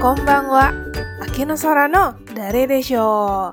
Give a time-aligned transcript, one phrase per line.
[0.00, 0.72] wa
[1.20, 3.52] Akino Sorano dari Desho.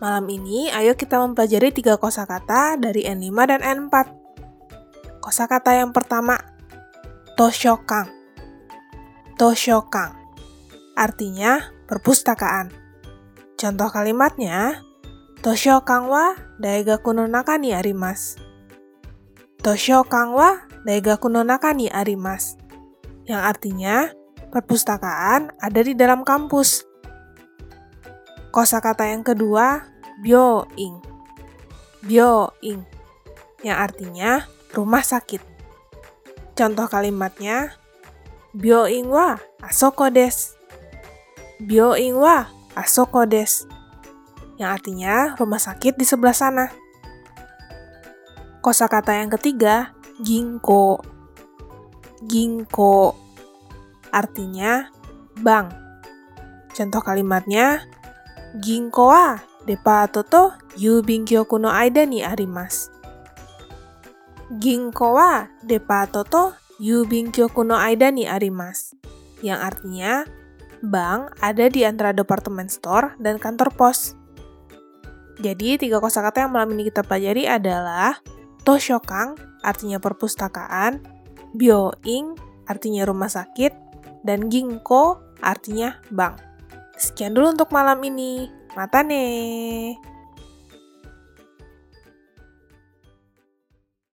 [0.00, 4.08] Malam ini ayo kita mempelajari tiga kosakata dari N5 dan N4.
[5.20, 6.40] Kosakata yang pertama,
[7.36, 8.08] Toshokang.
[9.36, 10.16] Toshokang
[10.96, 12.72] artinya perpustakaan.
[13.60, 14.80] Contoh kalimatnya,
[15.44, 18.40] Toshokang wa daigaku no naka ni arimasu.
[19.60, 20.56] Toshokang wa
[20.88, 22.56] daigaku no naka ni arimasu.
[23.28, 23.96] Yang artinya,
[24.50, 26.86] perpustakaan ada di dalam kampus.
[28.54, 29.84] Kosakata yang kedua,
[30.24, 31.02] byoing.
[32.06, 32.80] Byoing,
[33.60, 35.42] yang artinya rumah sakit.
[36.56, 37.76] Contoh kalimatnya,
[38.56, 40.56] byoing wa asoko desu.
[41.60, 43.68] Byoing wa asoko desu.
[44.56, 46.72] Yang artinya rumah sakit di sebelah sana.
[48.64, 49.92] Kosakata yang ketiga,
[50.24, 51.04] ginko.
[52.24, 53.25] Ginko
[54.10, 54.90] artinya
[55.40, 55.72] bank.
[56.76, 57.84] Contoh kalimatnya,
[58.56, 59.36] Ginko wa
[59.68, 62.88] depato to yubin kyoku no aida ni arimasu.
[64.56, 68.96] Ginko wa depato to yubin kyoku no aida ni arimasu.
[69.44, 70.12] Yang artinya,
[70.80, 74.16] bank ada di antara departemen store dan kantor pos.
[75.36, 78.16] Jadi, tiga kosakata yang malam ini kita pelajari adalah
[78.64, 81.04] Toshokang, artinya perpustakaan,
[81.52, 82.34] Byoing,
[82.66, 83.85] artinya rumah sakit,
[84.26, 86.42] dan Ginko, artinya bank.
[86.98, 88.50] Sekian dulu untuk malam ini.
[88.74, 90.15] Mata nih.